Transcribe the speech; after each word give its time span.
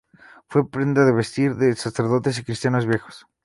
Fue 0.47 0.67
prenda 0.67 1.05
de 1.05 1.11
vestir 1.11 1.57
de 1.57 1.75
sacerdotes 1.75 2.39
y 2.39 2.43
cristianos 2.43 2.87
viejos. 2.87 3.27